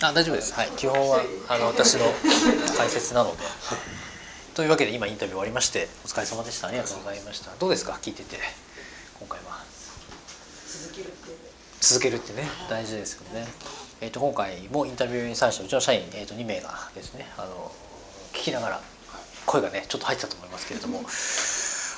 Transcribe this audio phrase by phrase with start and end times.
[0.00, 0.54] あ大丈夫です。
[0.54, 0.68] はい。
[0.76, 2.04] 基本はあの私の
[2.76, 3.38] 解説なので。
[4.54, 6.68] というわけで今インタビュー終わりましてお疲れ様でした。
[6.68, 7.50] ありがとうございました。
[7.58, 7.98] どうですか？
[8.02, 8.38] 聞いてて。
[9.18, 9.62] 今回は。
[10.68, 11.30] 続けるって
[11.80, 12.48] 続けるってね。
[12.68, 13.46] 大事ですよね。
[14.00, 17.72] えー、と今回もインタビューに際してうちの社員、えー、と2名がですねあの
[18.32, 18.80] 聞きながら
[19.46, 21.02] 声がねちょっと入ってたと思いますけれども。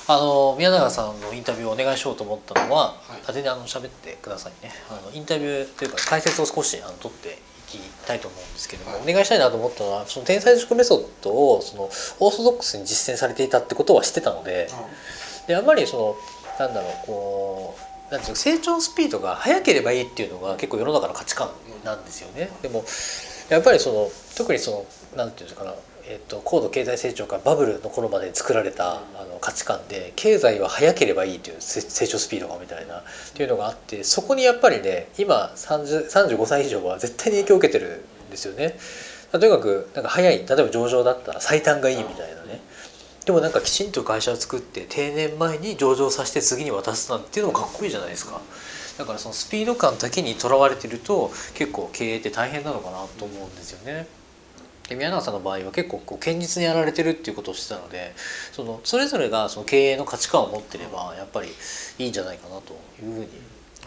[0.07, 3.23] あの宮永さんのインタビューをお願いしようと思ったのは、はい。
[3.27, 4.73] あ全然あの喋ってくださいね。
[4.89, 7.33] あのインタビューというか解説を少しあの取ってい
[7.77, 14.69] きたいと思うんですけれども、はいお願いしたいなと思ったのはその天才塾メソッドをそのオーソドックスに実践されていたってことは知ってたので
[15.47, 16.15] でやっぱりその
[16.59, 17.75] なんだろうこ
[18.09, 21.49] うなんていうの成長スピードが速ければいいっていうのが結構世の中の価値観
[21.83, 22.51] なんですよね。
[22.61, 22.83] でも
[23.49, 24.85] やっぱりその特にその
[25.15, 25.73] なんていうのかな、
[26.07, 38.77] えっと高度経済成長からバブルの頃まで作られたあの価値観で経済は速ければいいという成長スピードがみたいなっていうのがあってそこにやっぱりね今30 35歳以上は絶対に影響を受けてるんですよね。
[39.31, 42.61] とにかくなんか早い例えば上場だったら最短がいいみたいなね。
[43.25, 48.41] でもなんかきちんと会社を作って定年前に上場させて次に渡すなんていうのもかっこいいじゃないですか
[48.97, 54.07] だからそのスピード感だけにとらわれてると結構経営って大変なのかなと思うんですよね
[54.91, 58.11] で宮永さんの場合は結構こう堅実にやられてるっていうことをしてたので
[58.51, 61.47] そのそれぞれがその経営の価値観を持ってればやっぱり
[61.97, 63.27] いいんじゃないかなというふうに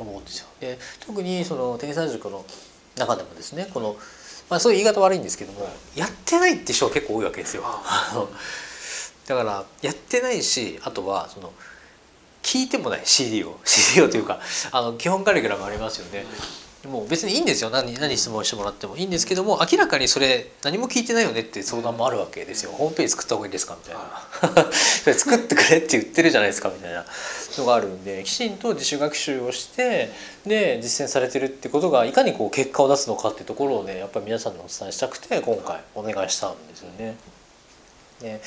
[0.00, 2.42] 思うんですよで特にその天才塾の
[2.96, 3.96] 中でもですねこの
[4.48, 7.64] まあそういう言い方悪いんですけどもやってないって人は結構多いわけですよ。
[9.26, 11.52] だからやってないしあとはその
[12.42, 16.24] 聞いてもない CD を CD をというかあの基本カリキュラムありますよね。
[16.88, 17.70] もう別にいいんですよ。
[17.70, 22.72] 何何質問してもらってもいいんですけども明らかにそれ何も聞いてないよねって相談もあるわけですよ。
[22.72, 24.72] ホームページ作った方がいいですかみたいな。
[24.72, 27.04] それ作ってくれって言ってるじゃないですかみたいな。
[27.60, 30.10] のがあるんできちんと自主学習をして
[30.46, 37.16] で実践されてるってことがいかにこう結果を出すのかっていうところをねやっぱり皆さんにお伝えしたくて今回お願いしたんですよね。
[38.20, 38.40] で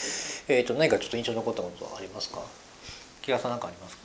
[0.47, 2.41] えー、と何かちょっと印象に残ったことはありますか？
[3.22, 4.03] 木川さん何かありますか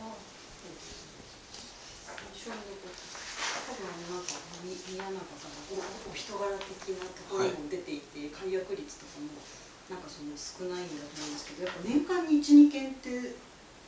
[2.34, 3.02] 印象に残った
[3.70, 4.32] 多分なんか
[4.64, 9.30] み宮永さんのおお人柄的なところも出ていて、解約率とかも
[9.90, 13.34] なんかその少ないんだと思うんですけどやっぱ年間に12件って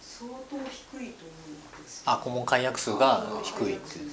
[0.00, 4.08] 相当低いと思うんですよあ顧問解約数が低いっていう。
[4.08, 4.12] は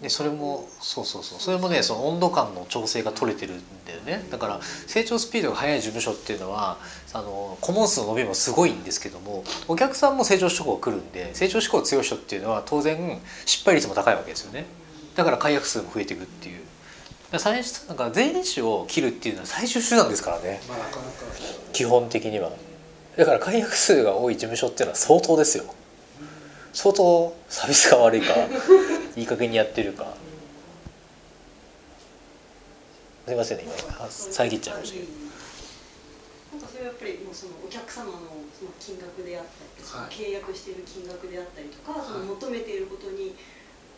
[0.00, 0.02] い。
[0.02, 1.40] でそれもそうそうそう。
[1.40, 4.24] それもねその温度感の調整が取れてるんだよね。
[4.30, 6.78] だから成長スピードが速い事務所っていうのは
[7.12, 14.66] あの顧問数の伸びもすごいんですけどもお客さんも成長志向が来るんで成長志向強い人っていうのは当然失敗率も高いわけですよね
[15.18, 16.60] だから解約数も増えていくっていう。
[17.40, 20.60] 最初なんか税理士を切るっていうのは最終手段ですからね。
[20.68, 21.08] まあなかなか
[21.72, 22.52] 基本的には。
[23.16, 25.64] だから解約数が多い事務所っていうのは相当ですよ。
[26.72, 28.32] 相当サービスが悪いか
[29.16, 30.14] いい加減にやってるか。
[33.26, 35.06] すいませんね今遮っちゃいましたけど。
[36.52, 38.12] なんかそれはやっぱりもうそのお客様の
[38.56, 39.50] その金額であった
[39.82, 40.14] りとか、はい。
[40.14, 43.34] 契約している金額であったりとか、そのはい求めていることに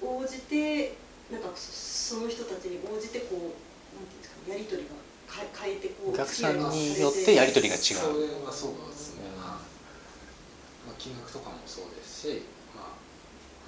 [0.03, 0.95] 応じて
[1.31, 3.55] なんかそその人たちに応じてこう
[3.95, 4.99] なんていうんですかやり取りが
[5.31, 8.19] か変えてこうお客さんによってやり取りが違そう。
[8.19, 12.43] れはそうですね、うんはいまあ、金額とかもそうですし、
[12.75, 12.99] ま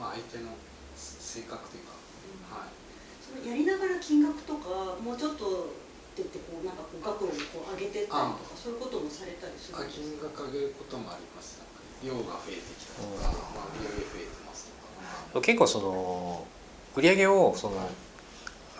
[0.03, 0.59] あ、まあ相手の
[0.99, 1.95] 性格というか、
[2.51, 2.75] はい、
[3.23, 5.71] そのやりながら金額とかもうちょっと
[6.13, 11.63] って言ってこうなんかこう額をこう上げてったりとかそういうこともされたりするあんです金か額上げることもあります。
[12.03, 14.75] 量が増えてきたとか、まあ、売り上げ増えてます
[15.33, 16.47] とか、結構その
[16.97, 17.89] 売り上げをその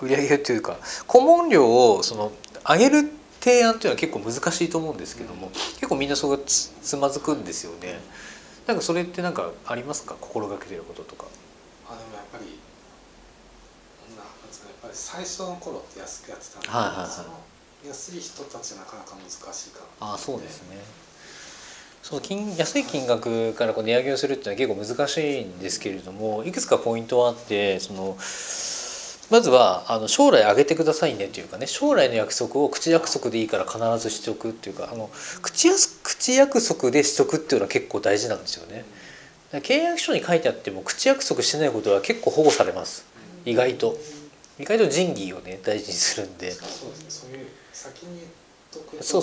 [0.01, 2.33] 売り上げっていうか顧問料をその
[2.69, 8.01] 上げる提案っていうのは結構難しいと思うんですけども結構みんなそこがつつまずくんですよね。
[8.67, 10.15] なんかそれってなんかありますか？
[10.21, 11.27] 心がけてることとか。
[11.89, 12.45] あでもやっぱり
[14.15, 17.11] なんなんですかねやっぱり最初の頃って安くやってたんで、はいはいはい。
[17.11, 17.29] その
[17.89, 20.79] 安い人たちなかなか難しいかなああそうですね
[22.03, 28.17] その金安い金額からこう値上げをするっていうのは結構難しいんですけれどもいくつかポイントはあってその
[29.31, 35.11] まずはあの将来上げてくださいねというかね将来の約束を口約束でいいから必ずしておくっていうかあの
[35.41, 38.85] 口やす口約束でしとくっていうのは結構大事なんですよね。
[39.53, 43.07] 契約書に書いてあっても口約束してないことは結構保護されます。
[43.45, 43.97] 意外と。
[44.59, 46.53] 意外と仁義をね大事にするんで。
[46.53, 46.69] そう
[47.09, 48.27] そういう先に言っ
[48.71, 49.23] とくとそう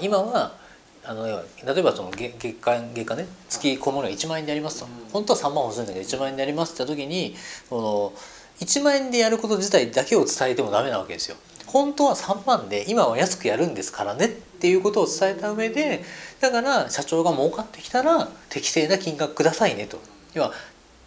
[0.00, 0.61] 今は
[1.04, 1.42] あの例
[1.78, 7.34] えばその月月間月間ね月このものが1万円でやりますと、うん本当は3万欲しいんだけど1万円でやりますって時に
[7.68, 8.12] その
[8.60, 11.36] 1万円でやること自体だけを伝えてもダメなわけですよ。
[11.66, 16.04] 本当は3万で今は安くやるんですからねっていうことを伝えた上で
[16.40, 19.98] だから社長が儲かってきたら適正な金額くださいねと
[20.34, 20.52] 要は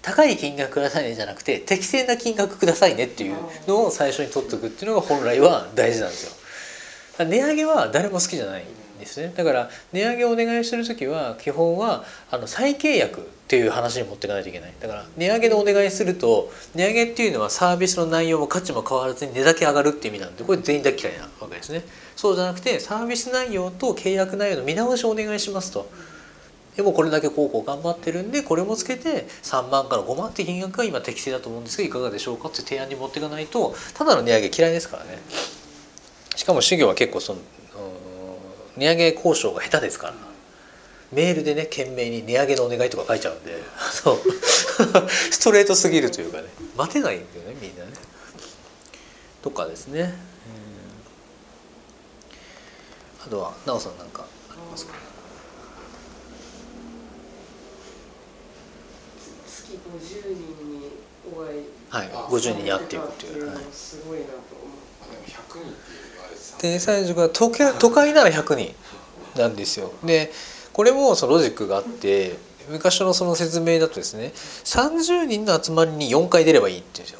[0.02, 3.36] 高い金額くださいねじゃなくて適正な金額くださいねっていう
[3.68, 6.26] のを最初に取っておくっていうのが本来は大事なんです
[7.20, 7.26] よ。
[7.26, 9.34] 値上げは誰も好きじゃないんですね。
[9.36, 14.74] だから値上げをお願いする時は基本はあの再契約っていう話に持っていかないといけない。
[14.80, 21.84] だから値上げでお願いすると値上げっていうのはサービスの内容も価値も変わらずに値だけ上がるっていう意味なんでこれ全員大嫌いなわけですね。
[22.16, 25.90] そうじゃなくてサービス内容と契約内容の見直しをお願いしますと。
[26.76, 35.20] でもこれだけこうこう頑張ってるんでこれもつけて3万から5万って金額が今適正だと思うんですけどいかがでしょうかって提案に持っていかないとただの値上げ嫌いですからね。
[36.36, 37.40] しかも修行は結構その
[38.78, 40.14] 値上げ交渉が下手ですから。
[41.12, 43.62] メールでね懸命に値上げのお願いとか書いちゃうんで。
[43.92, 44.20] そう。
[45.32, 46.48] ストレートすぎるというかね。
[46.76, 47.92] 待てないんだよねみんなね。
[49.42, 50.16] とかですね、
[53.24, 54.94] あとは奈緒さんなんかありますか？
[59.48, 60.40] 月50人
[60.80, 60.90] に
[61.32, 61.70] お会い。
[61.90, 62.10] はい。
[62.12, 65.70] あ50人に会っていくっていう、すごいなと思あでも100人って言われ
[66.04, 66.15] てた
[66.58, 68.76] 天才塾は都会都会なら100人
[69.40, 69.92] なんですよ。
[70.04, 70.32] で
[70.74, 72.36] これもそのロジックがあって
[72.70, 77.20] 昔のその説明だとですね30人の集まりに4回出ればいいって言うんです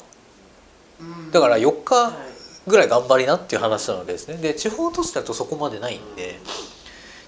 [1.28, 2.36] うだから4は日い
[2.66, 4.36] ぐらい頑張りなっていう話なのでですね。
[4.36, 6.38] で地方都市だとそこまでないんで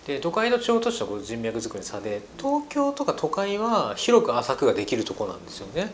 [0.06, 5.93] で都会と地方都市の人脈作りの差で東京とか都会は広く浅くができるところなんですよね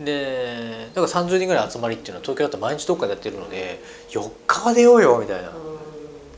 [0.00, 3.80] でだから30人ぐらい集まりっていうのは東京だと毎日どっかでやってるので
[4.10, 5.52] 4日は出ようよみたいな。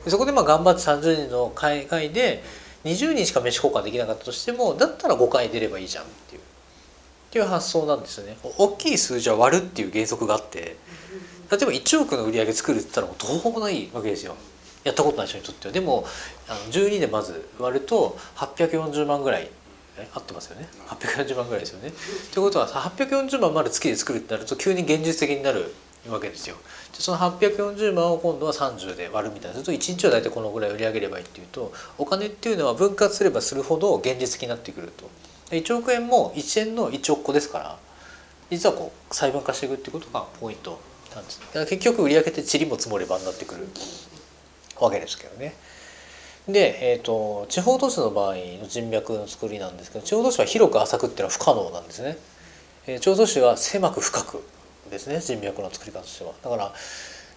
[0.05, 2.43] でそこでまあ頑張って30人の会会で
[2.85, 6.41] 20人しか飯交換できなかったとしてもだったら5回出ればいいじゃんっていう。
[6.41, 6.45] っ
[7.31, 8.37] ていう発想なんですよね。
[8.57, 10.77] 大きい数字は割るっていう原則があって
[11.51, 14.37] 例えば1億の売り上げ作るって言ったらもうどうもないわけですよ。
[14.85, 15.73] やったことない人にとっては。
[15.73, 16.07] でも
[16.49, 19.51] あの12でまず割ると840万ぐらい
[20.15, 20.69] 合ってますよね。
[20.89, 21.93] 840万ぐらいですよね。
[22.33, 25.75] ということはさ840万まで月で作るってなると急に現実的になる
[26.09, 26.57] わけですよ。
[26.93, 29.55] でその840万を今度は30で割るみたいな。
[29.55, 35.09] すると1日は大体このぐらい売り上げればいいっていうとお金っていうのは分割すればするほど現実的になってくると。
[35.51, 37.79] 1億円も1円の1億個ですから
[38.51, 40.81] 実はこう細分化していくっていうことがポイント
[41.15, 41.41] なんです。
[41.41, 43.67] だから結局売り上げって塵も積もればになってくる
[44.81, 45.55] わけですけどね。
[46.49, 52.17] で、えー、と地方都市の場合の人脈の作りなんですけど地方都市は広く浅くっていうのは不可能なんですね、
[52.87, 54.43] えー地方都市は狭く深く
[54.91, 56.73] ですね人脈の作り方としてはだから、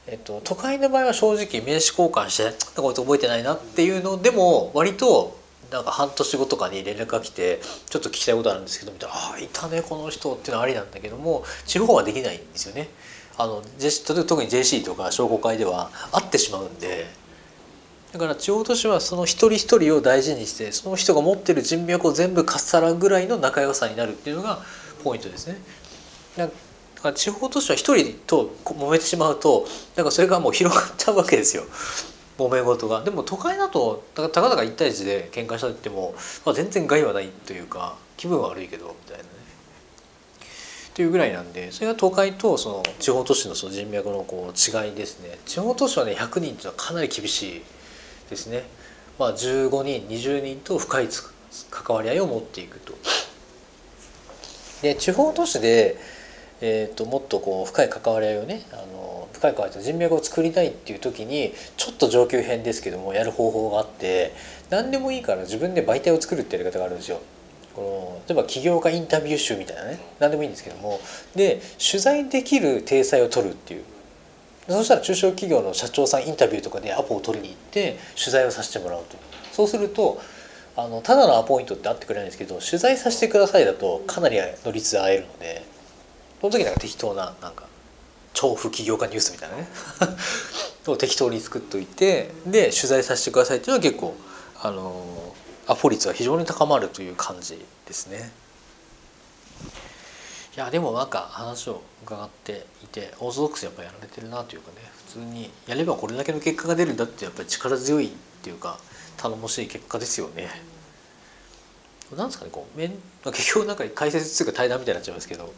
[0.07, 5.37] えー、と都会の場合は正直名刺交換して「なんかこいつ覚えてないな」っていうのでも割と
[5.71, 12.89] なんか半年後とかに連絡が来てちょっと聞きたいことあるんですけどみたいな「ああいたねこの人」っていうのはありなんだけども地方はできないんですよね。
[13.37, 17.07] あの特に JC とか商工会では会ってしまうんで
[18.11, 24.59] だから地方都市はその一人一人を大事にしてその人が持ってる人脈を全部かっさらうぐらいの仲良さになるっていうのが
[25.03, 25.57] ポイントですね。
[26.35, 26.53] だか
[27.03, 29.65] ら地方都市は一人と揉めてしまうと
[29.95, 31.63] なんかそれがもう広がっちゃうわけですよ
[32.37, 33.03] 揉め事が。
[33.03, 36.15] でも都会だとたかたか1対1で喧嘩したって言っても、
[36.45, 39.29] まあ、全然害はないというか気分は悪いけどみたいなね。
[40.89, 45.37] っていうぐらいなんでそれが都会とその地方都市のその人脈のこう違いですね。
[45.45, 47.61] 地方都市はね100人っていうのはかなり厳しい
[48.29, 48.63] ですね。
[49.17, 51.09] まあ、15人20人と深い
[51.69, 52.93] 関わり合いを持っていくと。
[54.81, 55.97] で地方都市で、
[56.61, 64.33] えー、ともっとこう深い関わり合いをねあの深い関わりと人脈を作りたいっていう時にちょっと上級編ですけどもやる方法があって
[64.69, 67.19] 何でもいいから自分で媒体を作るってやり方があるんですよ。
[67.75, 70.99] この例えば起業家インタビュー集みたいなね何でもいいんですけども
[71.35, 73.83] で取材できる体裁を取るっていう
[74.69, 79.17] そしたら中小企業の社長さんインタビューとかでアポを取りに行って取材をさせてもらうと
[79.51, 80.21] そうすると
[80.75, 85.65] あのただのアポイントってあってくれないんですけど取材させてくださいだとかなりの率で会えるので
[86.39, 87.65] その時なんか適当ななんか
[88.33, 89.67] 調布起業家ニュースみたいなね
[90.87, 94.15] を適当に作っといてで取材させてくださいっていうのは結構
[94.61, 95.03] あの
[95.67, 98.31] アポ率は非常に高まるという感じですね。
[100.59, 108.09] いやでもなんか話を伺っていてオーソドックスやっぱやられてるなというかね普通にやればこれだけの結果が出るんだってやっぱり力強いっ
[108.43, 108.77] ていうか
[109.15, 110.49] 頼もしい結果ですよね。
[112.13, 112.77] なんですかねこう
[113.31, 115.53] 結局なんか解説っていうか対談みたいになっちゃいますけど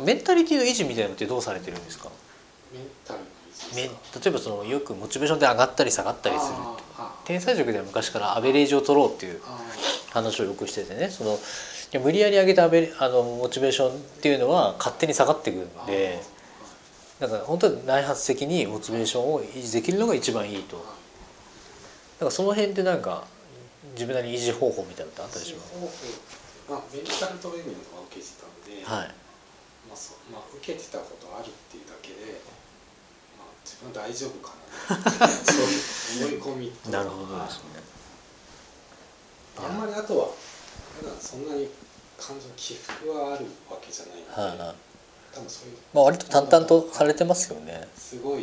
[0.00, 2.08] メンタリティの維持みたいなのってどうされてるんですか？
[3.74, 3.90] 例
[4.26, 6.52] えばそのよくモチベーションで上がったり下がったりする
[7.26, 9.58] 天才塾では昔からアベレージを取ろうっていうあ
[10.12, 11.38] 話をよくしててねその
[11.92, 12.68] いや無理やり上げたあ
[13.08, 16.22] のモチベーションっていうのは勝手に下がってくるんーで
[17.20, 20.76] だから本当に内発的にモチベーションを維持できるのが一番いいと。
[20.76, 23.24] だからその辺ってなんか
[23.94, 25.74] 自分なりに維持方法みたいなのってあったりします？
[26.70, 29.14] まあ、メディカルトレーニングは受けてたんで、はい。
[29.86, 32.40] まあそまあ、受けてたことあるっていうだけで、
[33.38, 34.54] まあ、自分は大丈夫か
[35.20, 37.82] な そういう思い込みとなるほどですね。
[39.58, 40.28] あんまりあとは
[41.02, 41.68] 普段そんなに
[42.16, 44.76] 感情起伏はあるわけじゃないので、はいはい。
[45.34, 47.88] 多分そういう、まあ割と淡々とされてますよね。
[47.96, 48.42] すごい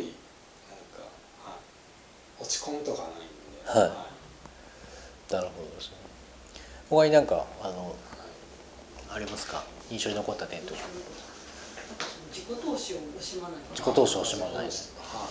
[0.92, 1.08] か、
[1.42, 1.56] は
[2.38, 3.16] い、落ち込むとかないん
[3.64, 4.06] で、は
[5.30, 5.32] い。
[5.32, 5.96] なるほどですね。
[6.90, 7.94] 他になんかあのはい
[9.14, 9.64] ありますか？
[9.90, 10.80] 印象に残った点とか。
[12.30, 15.28] 自己投資を惜しまない自己投資を惜しまないですはい。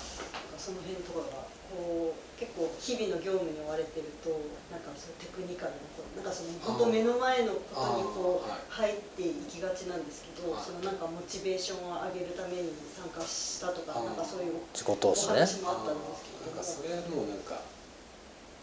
[0.57, 4.31] その辺とかがこう結構日々の業務に追われてると
[4.73, 10.63] なんかそのテクニカルなことなんかその本当目の前のことにこうあ入っていきがちなんですけどはい。
[10.63, 17.61] そのなんかモチベーションを上げるために参加したとかあなんかそういう自己投お話もあったんですけなんかそどれはもうなんか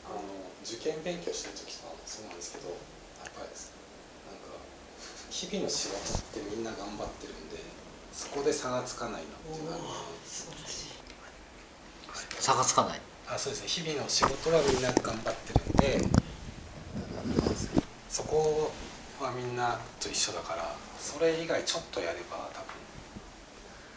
[0.08, 0.24] あの
[0.64, 4.56] 受験勉強してる時とかもそうなんですけどやっぱりなんか
[5.30, 7.60] 日々の仕事ってみんな頑張ってるんで
[8.10, 9.76] そこで差がつかないなっていうら
[10.64, 10.95] し。
[10.95, 10.95] い
[12.46, 13.00] 差がつかない。
[13.28, 13.68] あそうですね。
[13.68, 16.08] 日々の仕事はみんな頑張ってるんで
[18.08, 18.70] そこ
[19.20, 22.66] はみんなと一緒だからそれ以外ちょっとやれば多分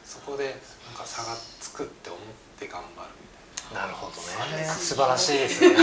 [0.04, 2.22] そこでなんか差がつくって思っ
[2.58, 3.86] て頑張るみたいな。
[3.86, 4.14] なるほど
[4.58, 4.66] ね。
[4.66, 5.76] 素晴らしいですね。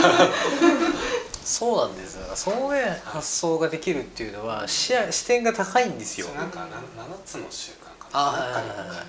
[1.44, 2.34] そうなんですよ。
[2.34, 6.26] そういう発想ができるっていうのは視野視点が高いんですよ。
[6.34, 9.06] なんかな7つの習慣かあなはいはいははい。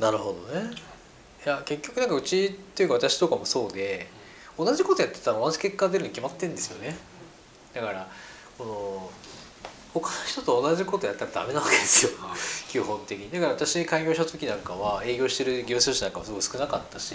[0.00, 0.87] なるほどね
[1.44, 4.08] いや結局なんかうちっていうか私とかもそうで
[4.58, 6.96] 同じことやってたら同じ結果が出るに決まってるんですよね。
[7.72, 8.08] だから
[8.56, 9.10] この
[9.94, 12.12] 他の人と同じことやったらダメなわけですよ。
[12.20, 12.38] はい。
[12.68, 13.30] 基本的に。
[13.30, 17.14] だから私開業した時なんかは営業してる行政書士なんかもすごい少なかったし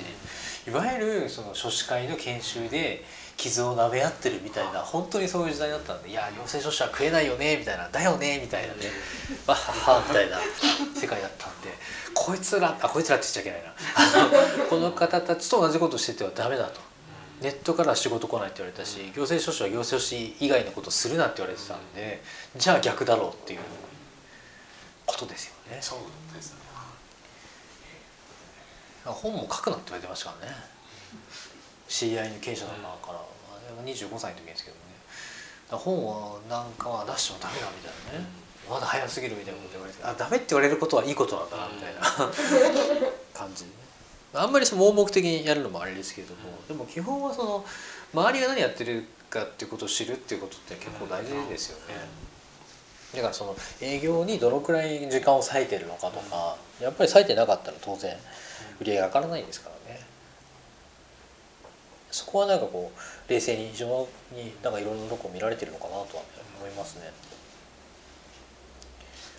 [0.67, 3.03] いわゆるその書士会の研修で
[3.35, 8.91] 傷を舐め合ってるみたいな本当にそういう時代だったんで「いや行政書士は食えないよね」みたいな「だよね」みたいなね
[9.45, 10.39] 「わっはっは」みたいな
[10.95, 11.69] 世界だったんで
[12.13, 14.65] こいつらあこいつらって言っちゃいけないな。
[14.69, 16.79] この方たちと同じことしててはダメだと。
[17.41, 22.23] ネットから仕事来ないって言われたし行政書士は行政書士以外のことするなって言われてたんで
[22.55, 23.59] じゃあ逆だろうっていう
[25.05, 25.77] ことですよね。
[25.81, 25.99] そう
[26.33, 26.59] ですね。
[29.05, 30.55] 本も書くなって言われてましたからね。
[31.89, 35.77] 知り合いの経営者の中から、まあ、25歳の時ですけどね。
[35.77, 42.01] 本をなんかは出してもダメだみたいなねまだ早すぎるみたいなこと言われてあダメって言われることはいいことなんだなみたいな。
[43.33, 43.75] 感じでね。
[44.33, 47.65] あんまりその盲目的にやるのもあれですけれどもでも基本はその
[48.13, 51.95] 周りが何やってるかっていうことを知るっていうことって結構大事ですよね。
[53.15, 58.15] だからその営業にどのくらい時間を割いてるのかとかやっぱり割いてなかったら当然
[58.79, 60.01] 売り上げが上がらないんですからね。
[62.09, 66.29] そこはなんかこう冷静に非常になんかいろんなとこ見られてるのかなとは、ね、
[66.59, 67.11] 思いますね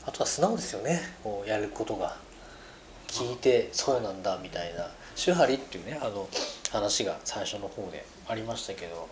[0.06, 1.00] あとは素直ですよね。
[1.22, 2.16] こうやることが。
[3.06, 4.90] 聞いてそうなんだみたいな。
[5.14, 6.28] 手張りっていうねあの
[6.72, 9.08] 話が最初の方でありましたけど。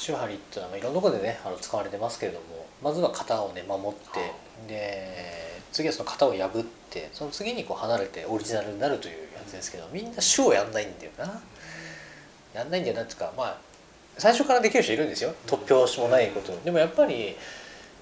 [0.00, 2.66] 手張りっていうのはいろんなところでねあの使われてますけれども。
[2.82, 4.32] まずは型をね守って。
[4.68, 7.10] で次はその型を破って。
[7.12, 9.88] その次にこう離れてオリジナルになるというやつですけど。
[9.92, 11.42] みんな手をやんないんだよな。
[12.54, 13.58] やんないんだよなっていうかまあ
[14.16, 15.34] 最初からできる人いるんですよ。
[15.46, 16.56] 突拍子もないこと。
[16.64, 17.36] でもやっぱり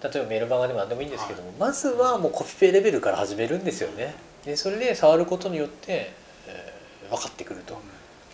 [0.03, 4.15] 例えばメルマガでも何でもいいんですけどもまずはもうコピペレベルから始めるんですよね。
[4.45, 6.13] でそれで触ることによって、
[6.47, 6.77] えー
[7.09, 7.81] 分かってくると。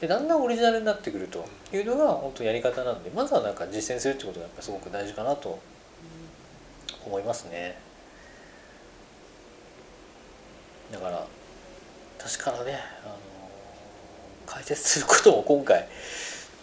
[0.00, 5.61] でだんだんオリジナルになってくるというのが本当やり方なんでまずはなんか実践するってことがやっぱすごく大事かなと
[7.04, 7.76] 思いますね。
[10.90, 11.26] だから
[12.19, 13.16] 確からね、あの
[14.47, 15.88] 解説することも今回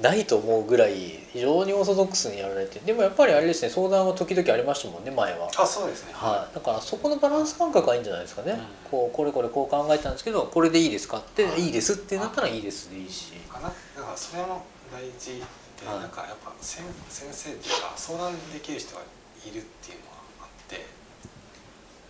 [0.01, 5.49] ないと思うぐらい非常にオーソドックスにやられてでもやっぱりあれですね相談は時々ありましたもんね前は。
[5.57, 6.13] あそうですね。
[6.13, 8.89] はい、だからそこのバランス感覚がいいんじゃないですかね、うん。
[8.89, 11.17] こうこれこれこう考えたんですけどこれでいいですか？
[11.17, 19.01] って、い、いですってなったらいいですでいいし、かなだからそれも大事で、はいなんかやっぱ先先生っていうか相談できる人が
[19.45, 20.85] いるっていうのはあって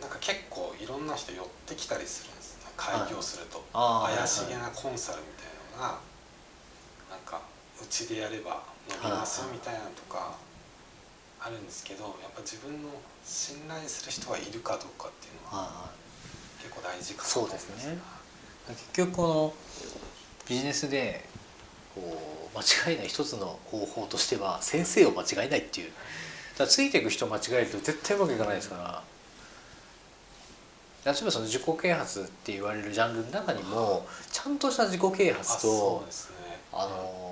[0.02, 2.72] なんか結構いろんな人寄ってきたりするんですね。
[2.78, 6.00] 開業すると、あー怪しげなコンサルみたいなのが
[7.12, 7.42] なんか
[7.82, 10.36] うちでやれば伸びますみたいなのとか
[11.40, 12.90] あるんですけどやっぱ自分の
[13.24, 15.90] 信頼する人がいるかどうかっていうのはは
[16.62, 17.68] 結構大事かなとそう思います。
[17.68, 17.94] ですね。
[17.94, 19.54] い、結局この
[20.48, 21.26] ビジネスで
[21.96, 25.92] こう間違いない一つの方法としては先生を間違えないっていう。
[26.58, 29.04] だついていく人を間違えると絶対うまくいかないですから。
[31.06, 36.36] 例えばその自己啓発って言われるジャンルの中にもちゃんとした自己啓あ発そとうですね。
[36.74, 37.29] あの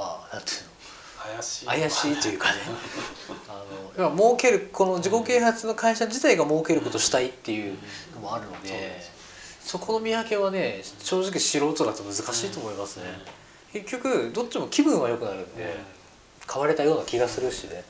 [0.00, 0.70] まあなんていうの？
[1.34, 1.66] 怪しい。
[1.66, 2.60] 怪しいというかね。
[3.48, 7.76] あの要は儲けるこの自己啓発の会社自体が儲けることをしたいっていう
[8.14, 9.10] のもあるので、そうです。
[9.70, 13.04] そこの見分けはね正直素人だと難しいと思いますね、
[13.72, 15.76] 結局どっちも気分は良くなるんで、
[16.46, 17.84] 買われたような気がするしね。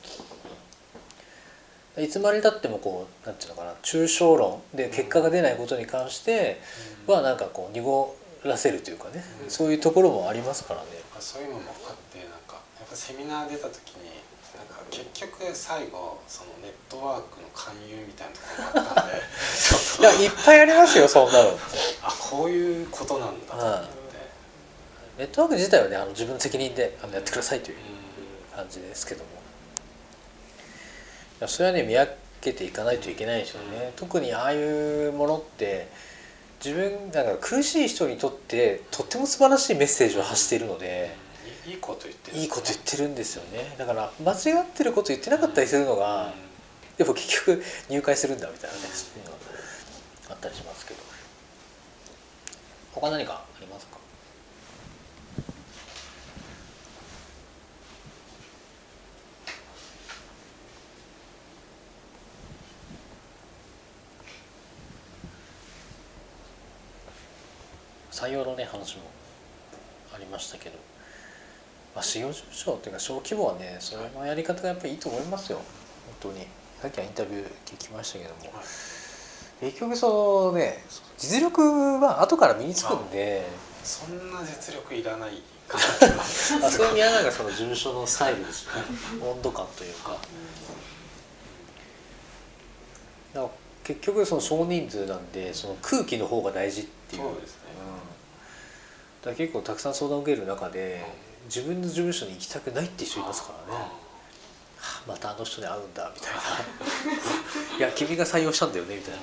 [1.97, 6.61] いつまでたってもこうなんていうのかな抽象論で結果が出ないことに関して
[7.05, 10.87] はなんかこう濁らせるというかね、うんそういうところもありますからね。
[11.21, 14.09] そういうのもあってなんかやっぱセミナー出た時に
[14.57, 21.51] なんか結局最後そのネットワークの勧誘みたいなところがあったんで いやいっぱいありますよそんなの。
[22.03, 23.87] あこういうことなんだと思って、
[25.19, 27.77] ネットワーク自体はねあの自分の責任であのやってくださいという
[28.55, 29.29] 感じですけども。
[31.39, 35.87] いやそれはね見分けていかないといけないでしょうね、特にああいうものって
[36.63, 41.15] 自分なんか苦しい人にとってとっても素晴らしいメッセージを発しているので、
[41.65, 43.75] いいいこと言ってるいいこと言ってるんですよね。
[43.77, 46.33] だから間違ってること言ってなかったりするのが、
[46.97, 49.37] でも結局入会するんだみたいなねそういうのが
[50.29, 51.01] あったりしますけど。
[52.93, 53.97] 他何かありますか？
[68.21, 69.03] 採用のね話も
[70.13, 70.77] ありましたけど、
[71.95, 75.57] まあ、事業事務所っていうか小規模はねそれのやり方がやっぱりいいと思いますよ。
[76.21, 76.45] 本当に。
[76.81, 79.65] さっきはインタビュー聞きましたけども、はい。
[79.65, 80.83] 結局そのね
[81.17, 81.61] 実力
[81.99, 83.43] は後から身につくんで。
[83.83, 88.83] そんな実力いらない そういう意味はなんかその事務所のスタイルですよね。
[89.25, 90.17] 温度感というか。
[93.83, 97.23] 結局その少人数なんでその空気の方が大事っていう。
[97.23, 97.60] そうですね。
[97.60, 97.60] うん、
[99.21, 101.03] だから結構たくさん相談を受ける中で
[101.45, 104.01] 自分の事務所に行きたくないって人いますからね、はあ
[105.07, 106.39] またあの人に会うんだみたいな。
[107.77, 109.21] いや君が採用したんだよねみたいな。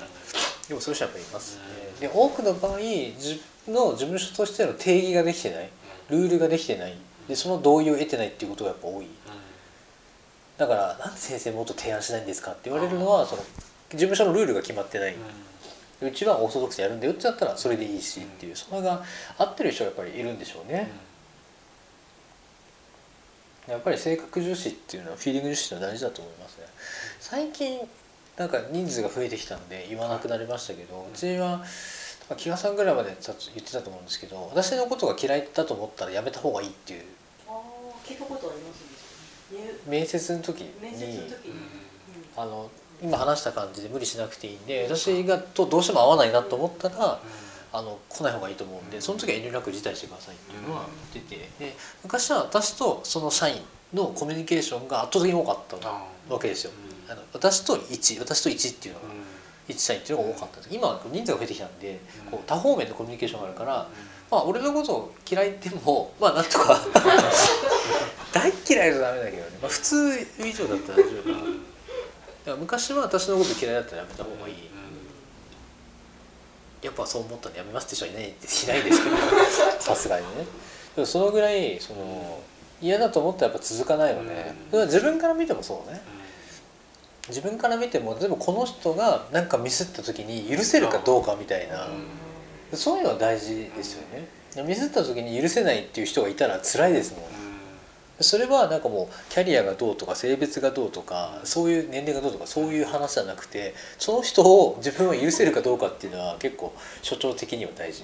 [0.67, 1.55] でもそういう人はやっぱりいます。
[1.55, 1.61] ね
[1.99, 5.69] で多くの場合自分の事務所としての定義ができてない。
[6.09, 6.97] ルールができてない。
[7.27, 9.07] でその同意を得てないっていうことがやっぱ多い。
[10.57, 13.43] だから「なんで先生もっと提案しないんですか?」って言われるのはその
[13.91, 15.15] 事務所のルールが決まってない、
[16.01, 19.03] うちはオーソドックスやるんだよってなったらそれでいいしっていうそれが
[19.37, 20.89] 合ってる人はやっぱりいるんでしょうね、
[23.67, 26.65] やっぱり性格重視っていうのはフィーリング重視ってのは大事だと思いますね。
[27.19, 27.79] 最近
[28.37, 31.61] なんか人数が増えてきたんで言わなくなりましたけどうちは
[32.37, 37.03] 木賀さんぐらいまで言ってたと思うんですけど私のことが嫌いだと思ったらやめた方がいいっていう
[38.05, 38.79] 聞いたことあります
[39.53, 39.59] ね。
[39.87, 41.53] 面接の時に面接の時に、
[42.37, 42.69] あの
[43.01, 47.19] 今話した感じで無理しなくていいんで私がとどうしても合わないなと思ったら
[47.71, 53.57] あの来ない方がいいと思うんでその時は遠慮なく辞退してくださいっていうのは言っててで昔は私とその社員
[53.93, 56.71] のコミュニケーションが圧倒的に多かったわけですよ。
[57.09, 59.07] あの私と1私と1っていうのが
[59.67, 60.75] 1社員っていうのが多かったんです。
[60.75, 63.87] 今は人数が増えてきたんでこう多方面でコミュニケーションがあるから
[64.29, 66.79] まあ俺のことを嫌いでも まあなんとか
[68.31, 71.35] 大嫌いじゃダメだけどね、まあ、普通以上だったら大丈夫かな。
[71.37, 71.68] だ
[72.45, 74.55] から昔は私のこと嫌いだったらやめた方がいい。
[76.81, 79.17] やっぱそう思ったんでやめますって人はいないいないですけど。
[79.79, 80.45] さすがにね。
[80.95, 82.39] でもそのぐらいその
[82.81, 86.01] 嫌だと思ったらやっぱ続かないので、それは自分から見てもそうね。
[87.27, 91.87] 自分から見ても例えばこの人が何かミスった時に許せるかどうかみたいな、
[92.73, 94.63] そういうのは大事ですよね。
[94.63, 97.48] ミスった時に許せないっていう人がいたら辛いですもん
[98.21, 108.03] それはなんかもうキャリアがどうとか性別がどうとかそういう年齢がどうとかそういう話じゃなくてその人を自分は許せるかどうかっていうのは結構所長的には大事。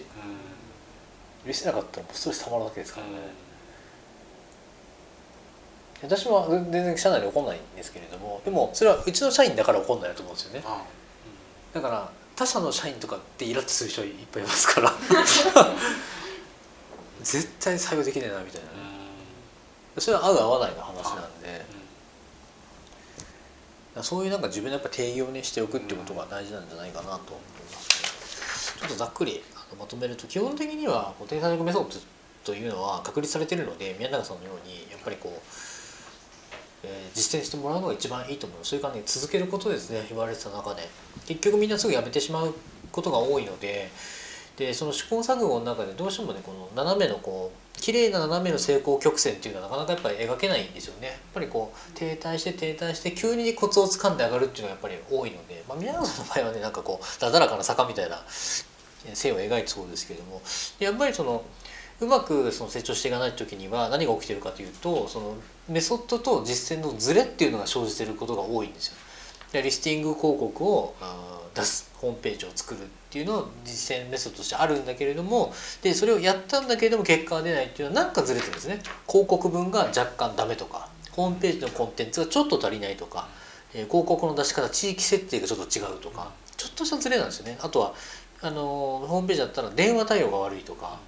[1.46, 3.08] 許せなかったらもうストレスたまるわけですから。
[3.08, 3.14] ね
[6.02, 10.64] 私は全然社内で怒んないんですけれどもでもそれはうちの社員だから怒んないなと思うんですよね。
[11.74, 14.94] だから他社の社員とかってイラッとする人いっぱいいますから。
[17.24, 18.68] 絶対採用できないなみたいな。
[18.68, 18.75] ね
[19.98, 21.66] それは合う合わないの話なんで。
[24.02, 27.20] そういうなんか自分でやっぱ定義をねしておくってことが大事なんじゃないかなと思い
[27.72, 28.80] ますね。
[28.82, 32.00] ちょっとざっくりあのまとめると基本的には固定作メソッド
[32.44, 35.40] というのは確立されているので宮永さんのようにやっぱりこう、
[36.84, 38.60] えー実践してもらうのが一番いいと思う。
[38.64, 40.90] それからね続けることですね言われてた中で
[41.26, 42.54] 結局みんなすぐやめてしまう
[42.92, 43.90] ことが多いので
[44.58, 58.24] でその試行錯誤の中でどうしてもねこの斜めのこう綺麗な斜めの成功曲線っていうのはなかなかやっぱり描けないんですよねやっぱりこう停滞して停滞して急にコツをつかんで上がるっていうのがやっぱり多いので、まあ、宮永さんの場合はねなんかこうなだらかな坂みたいな
[59.14, 60.42] 線を描いてそうですけれども
[60.80, 61.44] やっぱりその
[62.02, 65.36] うまくその成長していかない時には何が起きてるかというとその
[65.70, 68.96] メソッドと実践のズレっていうのが生じてることが多いんですよ。
[69.52, 70.96] でリスティング広告を
[71.54, 72.82] 出すホームページを作る
[73.16, 78.82] ていうのは実践メソッドとしてあるんだけれどもでそれをやったんだけれども結果が出ないっていうのはなんかずれてるんですね。
[79.08, 83.30] 広告文が若干ダメとかホームページのコンテンツがちょっと足りないとか、
[83.74, 87.58] えー、広告の出し方地域設定がちょっと違うとかちょっとしたズレなんですよね。
[87.62, 87.94] あとは
[88.42, 91.00] あのホームページだったら電話対応が悪いとか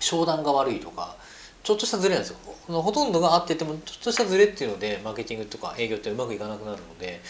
[0.00, 1.14] 商談が悪いとか
[1.62, 2.38] ちょっとしたズレなんですよ。
[2.82, 7.20] ほとんどが合っててもちょっとしたズレっていうのでマーケティングとか営業ってうまくいかなくなるので、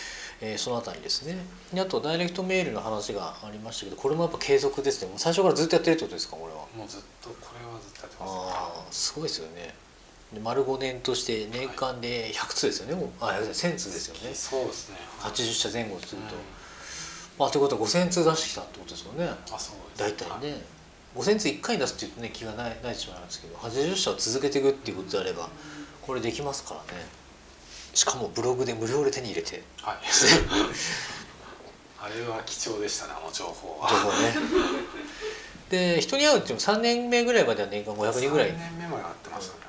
[0.42, 1.36] えー、そのあたりですね。
[1.72, 5.12] であとダイレクトメールの話がありましたけどこれもやっぱ継続ですね。
[5.16, 6.60] 最初からずっとやってるってことですかこれは。
[6.76, 9.74] もうずっとこれはずっとやってます、ああすごいですよね。
[10.32, 14.34] で丸5年として年間で100通ですよね、はい、あ1000通ですよね。
[14.34, 14.96] そうですね。
[15.20, 16.40] 80社前後すると、うん、
[17.38, 19.28] まあということは5000通出してきたってことですよね。
[19.28, 20.16] あそうです。
[20.18, 20.60] 大体ね、はい。
[21.16, 25.48] 5,000通1回出すっていうとね気がないないしまうんですけど80社を続けていくっていうことであれば
[26.02, 27.04] これできますからね
[27.94, 29.62] しかもブログで無料で手に入れて。
[29.82, 29.96] はい。
[32.02, 33.90] あれは貴重でしたねあの情報は。
[33.90, 34.34] 情報ね。
[35.96, 38.48] で人に会うっていうのも3年目ぐらいまでは年間500人ぐらい。
[38.48, 39.60] 3年目まで会ってますよね。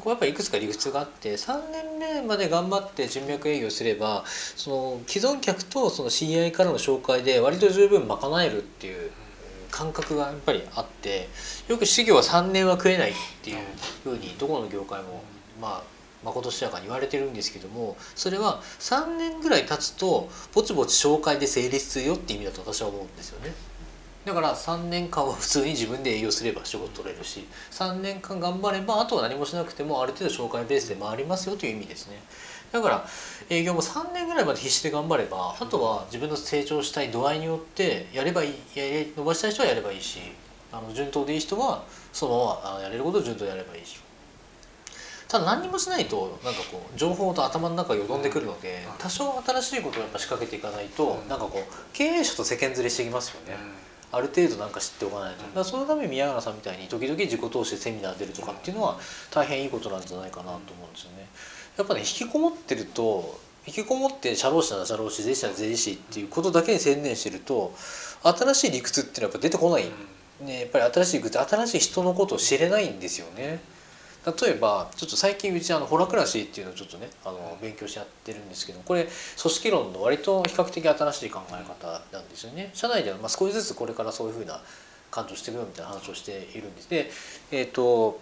[0.00, 9.10] これやっぱりいくつか理屈があって3年目まで頑張って人脈営業すればその既存客とその知り合いからの紹介で割と十分賄えるっていう
[9.70, 11.28] 感覚がやっぱりあって
[11.68, 13.58] よく事業は3年は食えないっていう
[14.02, 15.22] ふうにどこの業界も
[15.60, 15.93] まあ
[16.24, 23.52] まことしやかに言われてるんですけどもそれは3年ぐらい経つとぼちぼち紹介で成立するよって意味だと私は思うんですよね。
[24.24, 32.22] だから3年間は普通に自分で営業すれば仕事取れるし3年間頑張ればあとは何もしなくてもある程度紹介ベースで回りますよという意味ですね。
[32.72, 33.06] だから
[33.50, 38.54] 営業も3年ぐらいまで必死で頑張ればあとは自分の成長したい度合いによってやればいい
[39.16, 40.18] 伸ばしたい人はやればいいし
[40.72, 44.00] あの順当でいい人はそのままやれることを順当にやればいいし
[45.34, 53.56] ただ何にもしないとなんかこう情報と頭の中よどんでくるので多少新しいことをやっぱ仕掛けていかないとなんかこう経営者と世間連れしていきますよね。
[54.12, 58.96] ある程度なんか知っておかないとだからそのために宮原さんみたいに時々自己投資でセミナー出るとかっていうのは
[59.32, 61.26] 大変いいことなんじゃないかなと思うんですよね。
[61.78, 67.74] やっぱね引きこもってると引きこもって社労士なら社労士税理士なら税理士っていうことだけに専念してると
[68.22, 69.86] 新しい理屈っていうのはやっぱ出てこない、
[70.42, 73.73] ね、やっぱり新しい理屈新しい人のことを知れないんですよね。
[74.26, 82.70] 例えばちょっと最近うちあのホラクラシーっていうのをちょっとねあの勉強してやってるんですけどこれ組織論の割と比較的新しい考え方なんですよね。
[82.72, 84.60] 社内ではまあ少しずつこれからそういうふうな
[85.10, 86.88] 感情していくよみたいな話をしているんです。
[86.88, 87.10] で
[87.52, 88.20] えっ、ー、と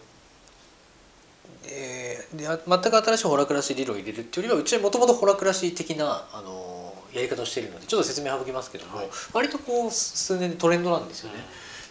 [1.64, 11.38] えー、で全く新しいホラクラシー理論を入れるっていうよりはうちはもともとホラクラシー的なあのやり方をしているのでちょっと説明省きますけども、はい、割とこう数年でトレンドなんですよね。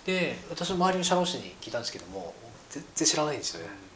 [0.08, 2.34] うん、で私の周りの社労士に聞いたんですけども
[2.70, 3.91] 全然知らないんですよね。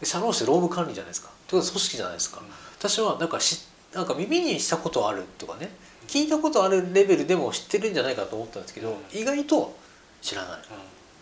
[0.00, 1.30] で社労士って労務管理じゃないですか。
[1.46, 2.40] ということは組織じゃないですか。
[2.40, 2.46] うん、
[2.78, 5.70] 私はなんかしなんか耳にしたことあるとかね
[6.06, 9.76] 聞いたことあるレベルでも知ってるんじゃないかと思ったんですけど、意外と
[10.22, 10.60] 知らない。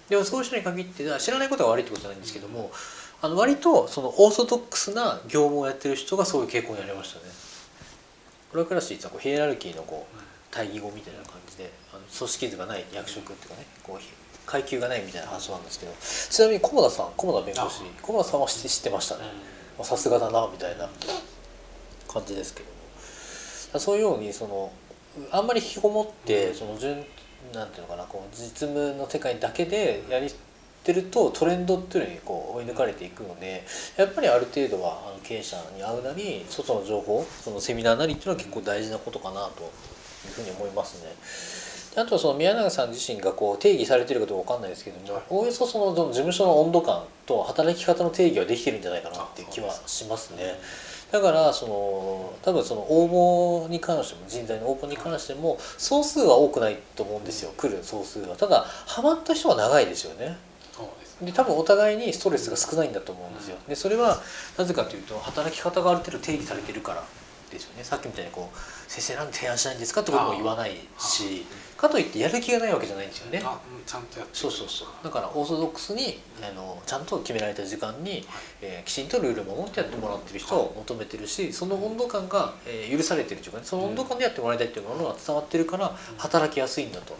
[0.09, 2.71] でもそういう人に限って知らないことが悪いってことじゃないんですけども。
[3.23, 7.33] あの割とそのオーソドックスな業務をやってる人がそういう傾向にありましたね。
[8.53, 10.17] これからしいはこうヒエラルキーのこう
[10.51, 14.03] 対義語みたいな感じであの組織図がない役職っていうかねこう
[14.47, 19.23] 階級がないみたいな話なんですけどちなみに菰田さん菰田弁護士菰田さんは知ってましたね。
[19.83, 20.89] さすがだなみたいな
[22.09, 22.67] 感じですけど。
[23.75, 24.73] もそういうようにその
[25.31, 27.05] あんまり引きこもってその順
[27.53, 30.33] なんていうのかなこう実務の世界だけでやりっ
[30.85, 33.65] てるとトレンドっていうのにこう追い抜かれていくので
[33.97, 39.67] やっぱりある程度はあの経営者に会うなり外の情報そのセミナーなりっていうのは結構大事なことかなとい
[40.31, 41.74] うふうに思いますね。
[41.97, 50.59] あとその宮永さん自身がこう定義されてるかどうか分かんないですけどもおおよそその事務所の温度感と働き方の定義はできてるんじゃないかなっていう気はしますね。
[51.13, 58.35] だからその多分その応募に関しても人材の応募に関しても総数は多くないと思うんですよ来る総数は。
[58.35, 60.37] ただハマった人は長いですよね。
[61.23, 63.57] で多分お互いにストレスが少ないんだと思うんですよ。
[63.69, 64.21] でそれは
[64.59, 67.05] なぜかというと働き方がある程度定義されてるから
[67.53, 67.85] ですよね。
[67.85, 68.59] さっきみたいにこう
[68.91, 71.47] 「先生なんで提案しないんですか?」ってことも言わないし
[71.85, 73.42] かといってやる気がないわけじゃないんですよね。
[73.87, 74.88] ちゃんとやってそうそうそう。
[75.03, 78.27] だからオーソドックスにあのちゃんと決められた時間に、
[78.62, 87.16] えー、きちんとルールを守ってやってもらってる人を求めてるしその温度感が、えー、許されてるというかねその温度感でやってもらいたいっていうものが伝わってるから働きやすいんだと。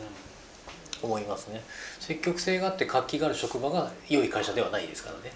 [1.03, 1.61] 思いますね。
[2.01, 5.33] 積極性があって活気がある職場が良い会社ではないですからね。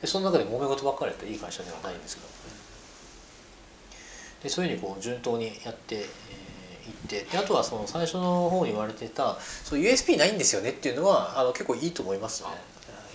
[0.00, 2.28] でその中で揉め事ばっかりやったらいい会社ではないんですけど
[4.42, 6.06] でそういうふうにこう順当にやってい、えー、
[6.88, 12.48] ってであとはその最初の方に言われてたそう USP ないんですよねっていうのはあの結構いいと思いますね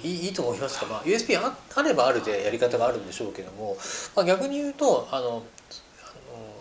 [0.04, 3.78] いいいいと思いますか、まあ、USB ああればあるでやり方があるんでしょうけども、
[4.16, 5.44] まあ、逆に言うとあのあの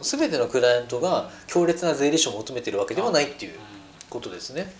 [0.02, 3.58] 全てのクライアントが強烈な税理士を求めてるわけではないっていう
[4.08, 4.72] ことですね。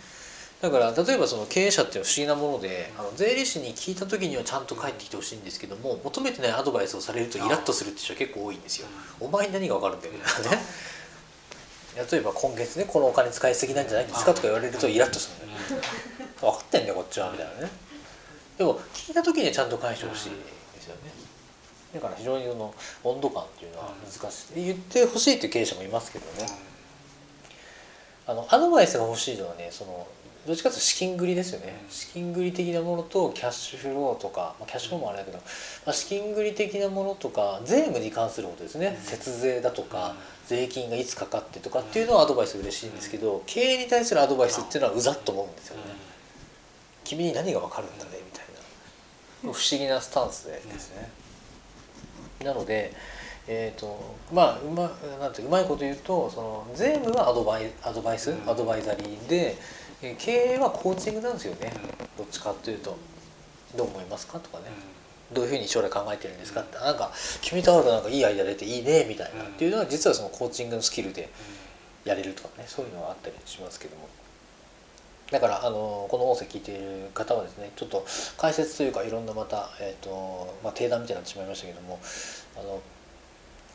[0.60, 8.88] だから例えばその経営者っていうのは不思議なものであの税理士に聞いた時にはちゃんと帰ってきてほしいんですけども求めてないアドバイスをされるとイラッとするって人は結構多いんですよ。
[9.20, 10.62] お前に何が分かるんだよみたいなね。
[11.96, 14.04] 例えば今月ねこのお金使いすぎなんじゃない？
[14.06, 15.82] んですかとか言われるとイラッとするんだよ。
[16.40, 17.70] 分かってんだよこっちはみたいなね。
[18.58, 20.30] でも聞いた時にはちゃんと返してほしい
[20.74, 21.12] ですよね。
[21.94, 26.48] だから非常にその温度感っていうのは難しい言ってほしいっていう経営者もいますけどね。
[28.26, 30.06] あのアドバイスが欲しいのはねその
[30.46, 31.84] どっちかというと資金繰りですよね。
[31.88, 35.44] 資金繰り的なものとキャッシュフローとか、まあ、キャッシュフローもあれだけど、ま
[35.86, 45.82] あ、資金繰り的なものとか税務に関することですね、節税だとか税金がいつかかってとかっていうのはアドバイス嬉しいんですけど経営に対するアドバイスっていうのはうざっと思うんですよね。
[47.04, 48.44] 君に何が分かるんだねみたい
[49.44, 49.52] な。
[49.52, 51.10] 不思議なスタンスでですね。
[52.44, 52.92] なので
[53.46, 59.56] えーとまあうまなんてうまいこと言うとその税務はアドバイアドバイスアドバイザリーでえー
[60.18, 61.72] 経営はコーチングなんですよね。
[62.18, 62.96] どっちかっていうと。
[63.76, 64.64] どう思いますかとかね。
[65.32, 66.60] どういうふうに将来考えてるんですか。
[66.60, 69.44] ってなんか君と会うとなんかいいアイデア出ていいねみたいな。
[69.44, 71.28] っていうのは実はそのコーチングのスキルで
[72.04, 72.64] やれるとかね。
[72.68, 74.08] そういうのはあったりしますけども。
[75.30, 81.98] だからあのこの音声聞いている方はですねちょっと解説というかいろんなまた、えーとまあ、定談みたいになってしまいましたけども
[82.56, 82.80] あの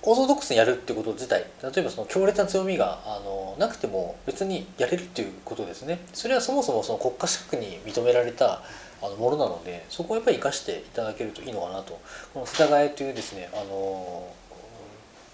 [0.03, 5.99] オーソドックスにやるってこと自体例えばその強烈な強みがあのなくても別にやれるっていうことですね。
[6.13, 8.61] それはそもそもその国家資格に認められた
[9.01, 11.99] あのものなのでそこをやっぱり生かしていただけるといいのかなと。
[12.33, 14.27] この世田谷というですねあの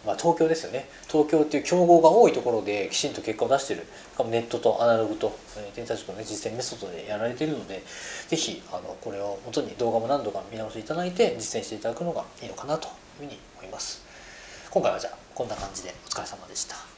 [0.05, 0.87] まあ、東京ですよね。
[1.07, 3.87] 東京っていう競合が多いところできちんと結果を出してる。
[4.29, 7.83] ネットとアナログと、えー、天才塾の、ね、実践メソッドでやられているので
[8.27, 14.04] ぜひあのこれを元に動画も何度か見直していただいて実践していただくのがいいのかなというふうに思います。
[14.75, 16.94] 今回はじゃあこんな感じでお疲れ様でした。